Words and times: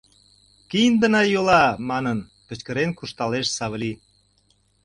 —Киндына 0.69 1.21
йӱла!— 1.31 1.63
манын, 1.89 2.19
кычкырен 2.47 2.89
куржталеш 2.97 3.47
Савли. 3.57 3.91